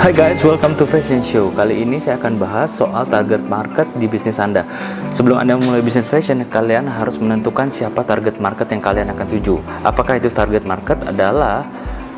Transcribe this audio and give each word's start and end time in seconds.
Hai 0.00 0.16
guys, 0.16 0.40
welcome 0.40 0.72
to 0.80 0.88
Fashion 0.88 1.20
Show. 1.20 1.52
Kali 1.52 1.84
ini 1.84 2.00
saya 2.00 2.16
akan 2.16 2.40
bahas 2.40 2.72
soal 2.72 3.04
target 3.04 3.44
market 3.44 3.84
di 4.00 4.08
bisnis 4.08 4.40
Anda. 4.40 4.64
Sebelum 5.12 5.36
Anda 5.36 5.60
memulai 5.60 5.84
bisnis 5.84 6.08
fashion, 6.08 6.40
kalian 6.48 6.88
harus 6.88 7.20
menentukan 7.20 7.68
siapa 7.68 8.00
target 8.08 8.40
market 8.40 8.72
yang 8.72 8.80
kalian 8.80 9.12
akan 9.12 9.28
tuju. 9.28 9.60
Apakah 9.84 10.16
itu 10.16 10.32
target 10.32 10.64
market 10.64 11.04
adalah 11.04 11.68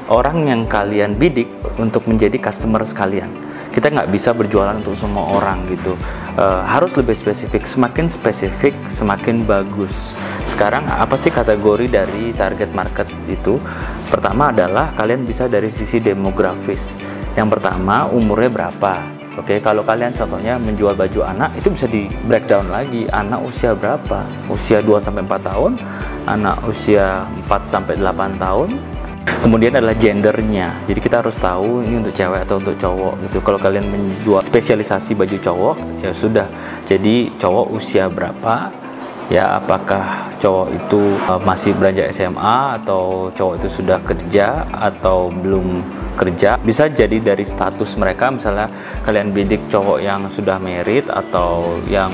orang 0.06 0.46
yang 0.46 0.70
kalian 0.70 1.18
bidik 1.18 1.50
untuk 1.74 2.06
menjadi 2.06 2.38
customer 2.38 2.86
sekalian. 2.86 3.34
Kita 3.74 3.90
nggak 3.90 4.14
bisa 4.14 4.30
berjualan 4.30 4.78
untuk 4.78 4.94
semua 4.94 5.34
orang 5.34 5.66
gitu. 5.66 5.98
Uh, 6.38 6.62
harus 6.62 6.94
lebih 6.94 7.18
spesifik. 7.18 7.66
Semakin 7.66 8.06
spesifik, 8.06 8.78
semakin 8.86 9.42
bagus. 9.42 10.14
Sekarang 10.46 10.86
apa 10.86 11.18
sih 11.18 11.34
kategori 11.34 11.90
dari 11.90 12.30
target 12.30 12.70
market 12.78 13.10
itu? 13.26 13.58
Pertama 14.06 14.54
adalah 14.54 14.94
kalian 14.94 15.26
bisa 15.26 15.50
dari 15.50 15.66
sisi 15.66 15.98
demografis 15.98 16.94
yang 17.32 17.48
pertama, 17.48 18.04
umurnya 18.12 18.50
berapa? 18.52 18.94
Oke, 19.40 19.64
kalau 19.64 19.80
kalian 19.80 20.12
contohnya 20.12 20.60
menjual 20.60 20.92
baju 20.92 21.24
anak, 21.24 21.56
itu 21.56 21.72
bisa 21.72 21.88
di 21.88 22.04
breakdown 22.28 22.68
lagi. 22.68 23.08
Anak 23.08 23.40
usia 23.40 23.72
berapa? 23.72 24.28
Usia 24.52 24.84
2 24.84 25.00
sampai 25.00 25.24
4 25.24 25.40
tahun, 25.40 25.80
anak 26.28 26.60
usia 26.68 27.24
4 27.48 27.64
sampai 27.64 27.96
8 27.96 28.36
tahun. 28.36 28.76
Kemudian 29.22 29.72
adalah 29.72 29.96
gendernya. 29.96 30.76
Jadi 30.84 31.00
kita 31.00 31.24
harus 31.24 31.40
tahu 31.40 31.80
ini 31.80 32.04
untuk 32.04 32.12
cewek 32.12 32.44
atau 32.44 32.60
untuk 32.60 32.76
cowok 32.76 33.14
gitu. 33.24 33.38
Kalau 33.40 33.56
kalian 33.56 33.88
menjual 33.88 34.44
spesialisasi 34.44 35.16
baju 35.16 35.36
cowok, 35.40 35.76
ya 36.04 36.12
sudah. 36.12 36.46
Jadi 36.84 37.32
cowok 37.40 37.72
usia 37.72 38.12
berapa? 38.12 38.81
Ya, 39.30 39.62
apakah 39.62 40.32
cowok 40.42 40.68
itu 40.74 41.00
uh, 41.30 41.40
masih 41.40 41.72
beranjak 41.78 42.10
SMA 42.10 42.82
atau 42.82 43.30
cowok 43.32 43.62
itu 43.62 43.68
sudah 43.70 43.98
kerja 44.02 44.66
atau 44.74 45.30
belum 45.30 45.80
kerja 46.18 46.60
bisa 46.60 46.92
jadi 46.92 47.22
dari 47.22 47.40
status 47.40 47.96
mereka 47.96 48.28
misalnya 48.28 48.68
kalian 49.08 49.32
bidik 49.32 49.64
cowok 49.72 50.04
yang 50.04 50.28
sudah 50.28 50.60
merit 50.60 51.08
atau 51.08 51.80
yang 51.88 52.12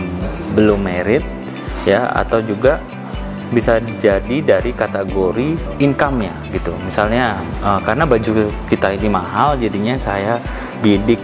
belum 0.54 0.86
merit 0.86 1.26
ya 1.82 2.06
atau 2.14 2.38
juga 2.38 2.78
bisa 3.48 3.80
jadi 3.96 4.44
dari 4.44 4.76
kategori 4.76 5.80
income-nya 5.80 6.52
gitu. 6.52 6.72
Misalnya 6.84 7.40
uh, 7.64 7.80
karena 7.80 8.04
baju 8.04 8.52
kita 8.68 8.92
ini 8.92 9.08
mahal 9.08 9.56
jadinya 9.56 9.96
saya 9.96 10.36
bidik 10.84 11.18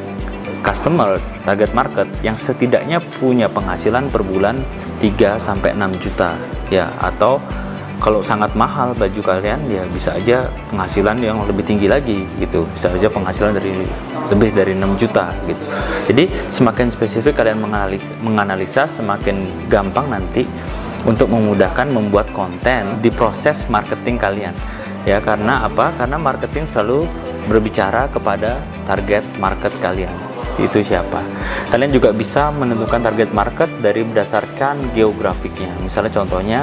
customer 0.64 1.20
target 1.44 1.76
market 1.76 2.08
yang 2.24 2.32
setidaknya 2.32 2.98
punya 3.20 3.52
penghasilan 3.52 4.08
per 4.08 4.24
bulan 4.24 4.64
3 4.98 5.36
sampai 5.36 5.76
6 5.76 6.00
juta 6.00 6.32
ya. 6.72 6.88
Atau 6.96 7.36
kalau 8.00 8.24
sangat 8.24 8.56
mahal 8.56 8.96
baju 8.96 9.20
kalian 9.20 9.60
ya 9.68 9.84
bisa 9.92 10.16
aja 10.16 10.48
penghasilan 10.72 11.20
yang 11.20 11.44
lebih 11.44 11.62
tinggi 11.68 11.86
lagi 11.86 12.24
gitu. 12.40 12.64
Bisa 12.72 12.88
aja 12.88 13.12
penghasilan 13.12 13.52
dari 13.52 13.84
lebih 14.32 14.50
dari 14.56 14.72
6 14.72 14.96
juta 14.96 15.28
gitu. 15.44 15.64
Jadi 16.08 16.24
semakin 16.48 16.88
spesifik 16.88 17.44
kalian 17.44 17.60
menganalisa, 17.60 18.16
menganalisa 18.24 18.82
semakin 18.88 19.68
gampang 19.68 20.08
nanti 20.08 20.48
untuk 21.04 21.28
memudahkan 21.28 21.92
membuat 21.92 22.32
konten 22.32 23.04
di 23.04 23.12
proses 23.12 23.68
marketing 23.68 24.16
kalian. 24.16 24.56
Ya 25.04 25.20
karena 25.20 25.68
apa? 25.68 25.92
Karena 26.00 26.16
marketing 26.16 26.64
selalu 26.64 27.04
berbicara 27.44 28.08
kepada 28.08 28.56
target 28.88 29.20
market 29.36 29.68
kalian 29.84 30.33
itu 30.60 30.84
siapa. 30.84 31.20
Kalian 31.72 31.90
juga 31.90 32.14
bisa 32.14 32.54
menentukan 32.54 33.02
target 33.02 33.30
market 33.34 33.70
dari 33.82 34.06
berdasarkan 34.06 34.94
geografiknya. 34.94 35.72
Misalnya 35.82 36.12
contohnya 36.14 36.60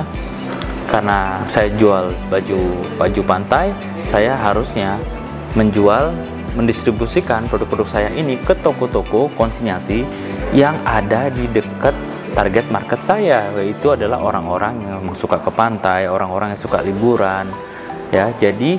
karena 0.92 1.40
saya 1.48 1.72
jual 1.80 2.12
baju 2.28 2.60
baju 3.00 3.22
pantai 3.24 3.72
saya 4.04 4.36
harusnya 4.36 5.00
menjual 5.56 6.12
mendistribusikan 6.52 7.48
produk-produk 7.48 7.88
saya 7.88 8.10
ini 8.12 8.36
ke 8.36 8.52
toko-toko 8.60 9.32
konsinyasi 9.40 10.04
yang 10.52 10.76
ada 10.84 11.32
di 11.32 11.48
dekat 11.48 11.96
target 12.36 12.68
market 12.68 13.00
saya 13.00 13.48
yaitu 13.56 13.96
adalah 13.96 14.20
orang-orang 14.20 14.84
yang 14.84 15.00
suka 15.16 15.40
ke 15.40 15.52
pantai 15.52 16.12
orang-orang 16.12 16.52
yang 16.52 16.60
suka 16.60 16.84
liburan 16.84 17.48
ya. 18.12 18.28
Jadi 18.36 18.76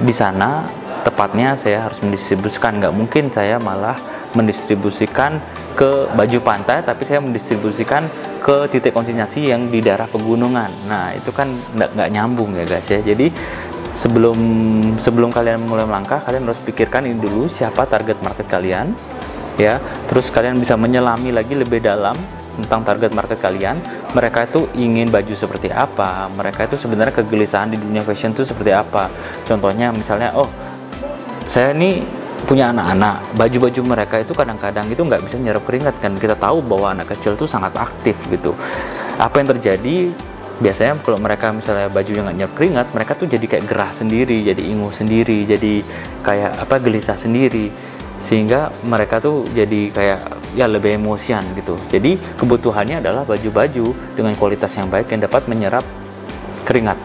di 0.00 0.14
sana 0.14 0.62
tepatnya 1.02 1.58
saya 1.58 1.90
harus 1.90 1.98
mendistribusikan. 1.98 2.78
Nggak 2.78 2.94
mungkin 2.94 3.24
saya 3.34 3.58
malah 3.58 3.98
mendistribusikan 4.34 5.42
ke 5.74 6.06
baju 6.14 6.38
pantai 6.44 6.84
tapi 6.86 7.02
saya 7.02 7.18
mendistribusikan 7.18 8.06
ke 8.40 8.66
titik 8.72 8.96
konsinyasi 8.96 9.52
yang 9.52 9.68
di 9.68 9.84
daerah 9.84 10.08
pegunungan. 10.08 10.88
Nah, 10.88 11.12
itu 11.12 11.30
kan 11.30 11.52
nggak 11.76 12.10
nyambung 12.10 12.56
ya 12.56 12.64
guys 12.64 12.88
ya. 12.88 12.98
Jadi 13.04 13.28
sebelum 13.94 14.38
sebelum 14.96 15.28
kalian 15.28 15.60
mulai 15.68 15.84
melangkah, 15.84 16.24
kalian 16.24 16.48
harus 16.48 16.60
pikirkan 16.62 17.04
ini 17.04 17.20
dulu 17.20 17.46
siapa 17.46 17.84
target 17.84 18.16
market 18.24 18.48
kalian, 18.48 18.96
ya. 19.60 19.76
Terus 20.08 20.32
kalian 20.32 20.56
bisa 20.56 20.74
menyelami 20.74 21.36
lagi 21.36 21.52
lebih 21.52 21.84
dalam 21.84 22.16
tentang 22.64 22.80
target 22.82 23.12
market 23.12 23.38
kalian. 23.38 23.76
Mereka 24.16 24.50
itu 24.50 24.66
ingin 24.74 25.12
baju 25.12 25.34
seperti 25.36 25.68
apa? 25.70 26.26
Mereka 26.32 26.66
itu 26.66 26.76
sebenarnya 26.80 27.14
kegelisahan 27.22 27.70
di 27.70 27.78
dunia 27.78 28.02
fashion 28.02 28.32
itu 28.32 28.42
seperti 28.42 28.72
apa? 28.72 29.12
Contohnya 29.44 29.92
misalnya, 29.92 30.32
oh 30.34 30.48
saya 31.46 31.76
ini 31.76 32.19
punya 32.44 32.72
anak-anak, 32.72 33.36
baju-baju 33.36 33.80
mereka 33.84 34.16
itu 34.22 34.32
kadang-kadang 34.32 34.86
itu 34.88 35.02
nggak 35.02 35.22
bisa 35.24 35.36
nyerap 35.36 35.64
keringat 35.64 35.96
kan. 36.00 36.16
Kita 36.16 36.36
tahu 36.36 36.64
bahwa 36.64 36.96
anak 36.96 37.12
kecil 37.16 37.36
itu 37.36 37.44
sangat 37.44 37.74
aktif 37.76 38.16
gitu. 38.28 38.56
Apa 39.20 39.42
yang 39.42 39.48
terjadi? 39.56 40.12
Biasanya 40.60 41.00
kalau 41.00 41.16
mereka 41.16 41.56
misalnya 41.56 41.88
baju 41.88 42.10
yang 42.12 42.24
nggak 42.28 42.36
nyerap 42.36 42.54
keringat, 42.54 42.86
mereka 42.92 43.12
tuh 43.16 43.24
jadi 43.32 43.46
kayak 43.48 43.64
gerah 43.64 43.92
sendiri, 43.96 44.44
jadi 44.44 44.60
ingu 44.60 44.92
sendiri, 44.92 45.48
jadi 45.48 45.80
kayak 46.20 46.68
apa 46.68 46.76
gelisah 46.76 47.16
sendiri, 47.16 47.72
sehingga 48.20 48.68
mereka 48.84 49.24
tuh 49.24 49.48
jadi 49.56 49.88
kayak 49.88 50.20
ya 50.52 50.68
lebih 50.68 51.00
emosian 51.00 51.40
gitu. 51.56 51.80
Jadi 51.88 52.20
kebutuhannya 52.36 53.00
adalah 53.00 53.24
baju-baju 53.24 53.96
dengan 54.12 54.36
kualitas 54.36 54.76
yang 54.76 54.92
baik 54.92 55.08
yang 55.08 55.24
dapat 55.24 55.48
menyerap 55.48 55.84
keringat. 56.68 57.00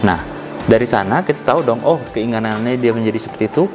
Nah, 0.00 0.24
dari 0.64 0.88
sana 0.88 1.20
kita 1.20 1.44
tahu 1.44 1.68
dong, 1.68 1.84
oh 1.84 2.00
keinginannya 2.16 2.80
dia 2.80 2.96
menjadi 2.96 3.28
seperti 3.28 3.52
itu, 3.52 3.68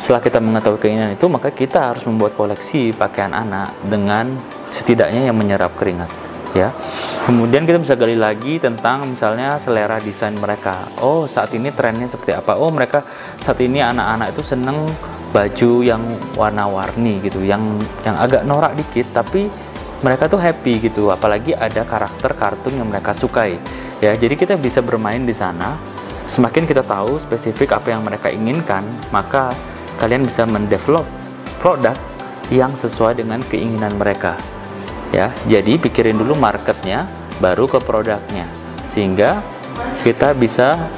setelah 0.00 0.24
kita 0.24 0.40
mengetahui 0.40 0.80
keinginan 0.80 1.12
itu, 1.12 1.28
maka 1.28 1.52
kita 1.52 1.92
harus 1.92 2.08
membuat 2.08 2.32
koleksi 2.32 2.96
pakaian 2.96 3.36
anak 3.36 3.76
dengan 3.84 4.32
setidaknya 4.72 5.28
yang 5.28 5.36
menyerap 5.36 5.76
keringat. 5.76 6.08
Ya, 6.50 6.74
kemudian 7.30 7.62
kita 7.62 7.78
bisa 7.78 7.94
gali 7.94 8.18
lagi 8.18 8.58
tentang 8.58 9.06
misalnya 9.06 9.54
selera 9.62 10.02
desain 10.02 10.34
mereka. 10.34 10.90
Oh, 10.98 11.30
saat 11.30 11.54
ini 11.54 11.70
trennya 11.70 12.10
seperti 12.10 12.34
apa? 12.34 12.58
Oh, 12.58 12.74
mereka 12.74 13.06
saat 13.38 13.62
ini 13.62 13.78
anak-anak 13.78 14.34
itu 14.34 14.42
seneng 14.42 14.82
baju 15.30 15.72
yang 15.86 16.02
warna-warni 16.34 17.22
gitu, 17.22 17.46
yang 17.46 17.78
yang 18.02 18.18
agak 18.18 18.42
norak 18.42 18.74
dikit, 18.74 19.14
tapi 19.14 19.46
mereka 20.02 20.26
tuh 20.26 20.42
happy 20.42 20.90
gitu. 20.90 21.14
Apalagi 21.14 21.54
ada 21.54 21.86
karakter 21.86 22.34
kartun 22.34 22.82
yang 22.82 22.90
mereka 22.90 23.14
sukai. 23.14 23.54
Ya, 24.02 24.18
jadi 24.18 24.34
kita 24.34 24.58
bisa 24.58 24.82
bermain 24.82 25.22
di 25.22 25.36
sana. 25.36 25.78
Semakin 26.26 26.66
kita 26.66 26.82
tahu 26.82 27.22
spesifik 27.22 27.78
apa 27.78 27.94
yang 27.94 28.02
mereka 28.02 28.26
inginkan, 28.26 28.82
maka 29.14 29.54
kalian 30.00 30.24
bisa 30.24 30.48
mendevelop 30.48 31.04
produk 31.60 31.94
yang 32.48 32.72
sesuai 32.74 33.20
dengan 33.20 33.38
keinginan 33.46 33.94
mereka. 34.00 34.34
Ya 35.12 35.30
jadi 35.46 35.76
pikirin 35.76 36.16
dulu 36.18 36.34
marketnya 36.34 37.06
baru 37.38 37.68
ke 37.68 37.78
produknya 37.78 38.48
sehingga 38.88 39.44
kita 40.02 40.34
bisa 40.34 40.90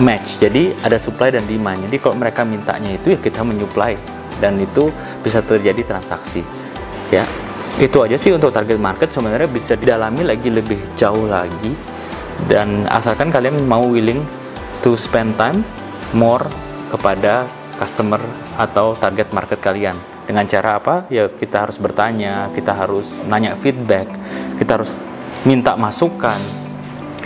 match. 0.00 0.40
Jadi 0.40 0.72
ada 0.80 0.96
supply 0.96 1.34
dan 1.34 1.44
demand. 1.44 1.84
Jadi 1.88 1.96
kalau 2.00 2.16
mereka 2.16 2.46
mintanya 2.46 2.96
itu 2.96 3.12
ya 3.12 3.18
kita 3.20 3.44
menyuplai 3.44 3.98
dan 4.40 4.56
itu 4.56 4.88
bisa 5.20 5.44
terjadi 5.44 5.84
transaksi. 5.84 6.40
Ya 7.12 7.28
itu 7.76 7.98
aja 8.00 8.16
sih 8.16 8.32
untuk 8.32 8.52
target 8.52 8.80
market. 8.80 9.12
Sebenarnya 9.12 9.48
bisa 9.48 9.76
didalami 9.76 10.24
lagi 10.24 10.48
lebih 10.48 10.80
jauh 10.96 11.28
lagi. 11.28 11.72
Dan 12.48 12.88
asalkan 12.88 13.28
kalian 13.28 13.68
mau 13.68 13.84
willing 13.86 14.24
to 14.80 14.96
spend 14.96 15.36
time 15.38 15.62
more 16.16 16.42
kepada 16.90 17.46
customer 17.82 18.22
atau 18.54 18.94
target 18.94 19.34
market 19.34 19.58
kalian. 19.58 19.98
Dengan 20.22 20.46
cara 20.46 20.78
apa? 20.78 21.10
Ya 21.10 21.26
kita 21.26 21.66
harus 21.66 21.82
bertanya, 21.82 22.46
kita 22.54 22.70
harus 22.70 23.26
nanya 23.26 23.58
feedback, 23.58 24.06
kita 24.62 24.78
harus 24.78 24.94
minta 25.42 25.74
masukan, 25.74 26.38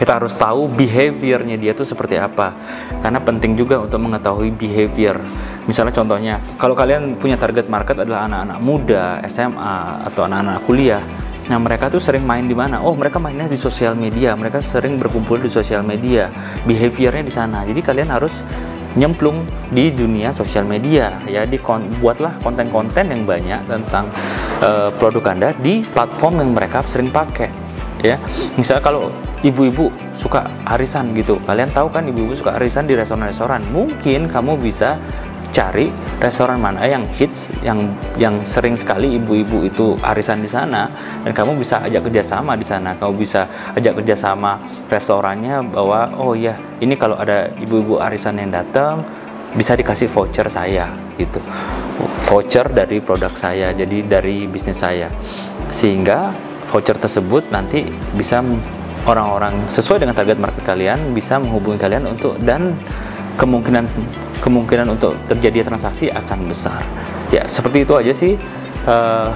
kita 0.01 0.17
harus 0.17 0.33
tahu 0.33 0.73
behaviornya 0.73 1.61
dia 1.61 1.77
tuh 1.77 1.85
seperti 1.85 2.17
apa. 2.17 2.57
Karena 3.05 3.21
penting 3.21 3.53
juga 3.53 3.85
untuk 3.85 4.01
mengetahui 4.01 4.49
behavior. 4.57 5.21
Misalnya 5.69 5.93
contohnya, 5.93 6.35
kalau 6.57 6.73
kalian 6.73 7.21
punya 7.21 7.37
target 7.37 7.69
market 7.69 8.01
adalah 8.01 8.25
anak-anak 8.25 8.59
muda, 8.65 9.21
SMA 9.29 10.09
atau 10.09 10.25
anak-anak 10.25 10.65
kuliah, 10.65 11.05
Nah 11.47 11.63
mereka 11.63 11.87
tuh 11.87 12.03
sering 12.03 12.27
main 12.27 12.43
di 12.43 12.59
mana? 12.59 12.83
Oh 12.83 12.99
mereka 12.99 13.23
mainnya 13.23 13.47
di 13.47 13.55
sosial 13.55 13.95
media. 13.95 14.35
Mereka 14.35 14.59
sering 14.59 14.99
berkumpul 14.99 15.39
di 15.39 15.47
sosial 15.47 15.87
media. 15.87 16.27
Behaviornya 16.67 17.23
di 17.23 17.31
sana. 17.31 17.63
Jadi 17.63 17.87
kalian 17.87 18.11
harus 18.11 18.43
nyemplung 18.97 19.45
di 19.71 19.93
dunia 19.93 20.33
sosial 20.33 20.65
media. 20.65 21.15
Ya 21.29 21.45
di 21.45 21.61
kon 21.61 21.87
buatlah 22.01 22.41
konten-konten 22.41 23.13
yang 23.13 23.23
banyak 23.29 23.61
tentang 23.69 24.09
uh, 24.65 24.91
produk 24.97 25.37
Anda 25.37 25.49
di 25.61 25.85
platform 25.93 26.43
yang 26.43 26.51
mereka 26.57 26.83
sering 26.89 27.13
pakai. 27.13 27.53
Ya 28.05 28.21
misalnya 28.57 28.83
kalau 28.85 29.09
ibu-ibu 29.41 29.89
suka 30.17 30.49
arisan 30.67 31.13
gitu. 31.13 31.37
Kalian 31.45 31.71
tahu 31.71 31.93
kan 31.93 32.09
ibu-ibu 32.09 32.35
suka 32.35 32.57
arisan 32.57 32.89
di 32.89 32.97
restoran-restoran? 32.97 33.63
Mungkin 33.71 34.33
kamu 34.33 34.59
bisa 34.59 34.97
cari 35.57 35.89
restoran 36.21 36.61
mana 36.61 36.85
yang 36.85 37.09
hits, 37.17 37.49
yang 37.65 37.89
yang 38.21 38.45
sering 38.45 38.77
sekali 38.77 39.17
ibu-ibu 39.17 39.65
itu 39.65 39.97
arisan 40.05 40.45
di 40.45 40.51
sana, 40.53 40.93
dan 41.25 41.33
kamu 41.33 41.57
bisa 41.57 41.81
ajak 41.81 42.13
kerjasama 42.13 42.53
di 42.61 42.67
sana. 42.69 42.93
Kamu 43.01 43.17
bisa 43.17 43.49
ajak 43.73 44.05
kerjasama 44.05 44.61
restorannya 44.93 45.65
bahwa 45.65 46.13
oh 46.21 46.37
ya 46.37 46.61
ini 46.85 46.93
kalau 47.01 47.17
ada 47.17 47.49
ibu-ibu 47.57 47.97
arisan 48.05 48.37
yang 48.37 48.53
datang 48.53 49.01
bisa 49.57 49.73
dikasih 49.73 50.13
voucher 50.13 50.45
saya 50.53 50.93
gitu, 51.17 51.41
voucher 52.29 52.69
dari 52.69 53.01
produk 53.01 53.33
saya, 53.33 53.73
jadi 53.73 54.05
dari 54.05 54.45
bisnis 54.45 54.77
saya, 54.77 55.09
sehingga 55.73 56.29
voucher 56.69 57.01
tersebut 57.01 57.49
nanti 57.49 57.89
bisa 58.13 58.45
orang-orang 59.09 59.57
sesuai 59.73 60.05
dengan 60.05 60.13
target 60.13 60.37
market 60.37 60.61
kalian 60.69 61.17
bisa 61.17 61.41
menghubungi 61.41 61.81
kalian 61.81 62.05
untuk 62.05 62.37
dan 62.45 62.77
kemungkinan 63.41 63.89
kemungkinan 64.41 64.99
untuk 64.99 65.17
terjadi 65.31 65.67
transaksi 65.67 66.13
akan 66.13 66.49
besar. 66.51 66.81
Ya, 67.33 67.45
seperti 67.49 67.85
itu 67.85 67.93
aja 67.97 68.13
sih. 68.13 68.35
Uh, 68.87 69.31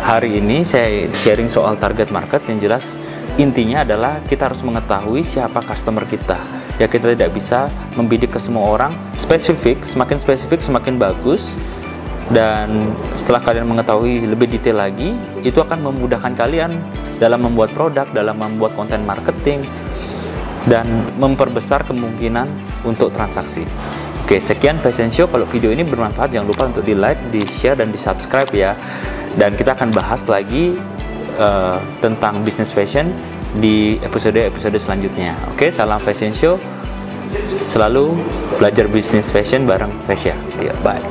hari 0.00 0.40
ini 0.40 0.64
saya 0.64 1.08
sharing 1.12 1.48
soal 1.48 1.76
target 1.76 2.08
market 2.12 2.40
yang 2.48 2.60
jelas 2.60 2.96
intinya 3.36 3.84
adalah 3.84 4.20
kita 4.28 4.52
harus 4.52 4.60
mengetahui 4.60 5.24
siapa 5.24 5.64
customer 5.64 6.04
kita. 6.08 6.36
Ya 6.80 6.88
kita 6.88 7.12
tidak 7.12 7.36
bisa 7.36 7.68
membidik 7.96 8.32
ke 8.32 8.40
semua 8.40 8.76
orang. 8.76 8.92
Spesifik, 9.20 9.84
semakin 9.84 10.16
spesifik 10.16 10.60
semakin 10.64 10.96
bagus. 10.96 11.52
Dan 12.30 12.94
setelah 13.18 13.42
kalian 13.42 13.66
mengetahui 13.66 14.22
lebih 14.22 14.46
detail 14.46 14.78
lagi, 14.78 15.18
itu 15.42 15.58
akan 15.58 15.82
memudahkan 15.82 16.38
kalian 16.38 16.78
dalam 17.18 17.42
membuat 17.42 17.74
produk, 17.74 18.06
dalam 18.14 18.38
membuat 18.38 18.70
konten 18.78 19.02
marketing, 19.02 19.66
dan 20.70 20.86
memperbesar 21.18 21.82
kemungkinan 21.90 22.46
untuk 22.86 23.10
transaksi. 23.10 23.66
Oke, 24.30 24.38
sekian 24.38 24.78
Fashion 24.78 25.10
Show. 25.10 25.26
Kalau 25.26 25.42
video 25.50 25.74
ini 25.74 25.82
bermanfaat, 25.82 26.30
jangan 26.30 26.46
lupa 26.46 26.70
untuk 26.70 26.86
di 26.86 26.94
like, 26.94 27.18
di 27.34 27.42
share, 27.50 27.74
dan 27.74 27.90
di 27.90 27.98
subscribe 27.98 28.46
ya. 28.54 28.78
Dan 29.34 29.58
kita 29.58 29.74
akan 29.74 29.90
bahas 29.90 30.22
lagi 30.30 30.78
uh, 31.34 31.82
tentang 31.98 32.38
bisnis 32.46 32.70
fashion 32.70 33.10
di 33.58 33.98
episode-episode 34.06 34.78
selanjutnya. 34.78 35.34
Oke, 35.50 35.74
salam 35.74 35.98
Fashion 35.98 36.30
Show. 36.30 36.62
Selalu 37.50 38.14
belajar 38.62 38.86
bisnis 38.86 39.34
fashion 39.34 39.66
bareng 39.66 39.90
Fasya. 40.06 40.38
Ya, 40.62 40.78
bye. 40.86 41.02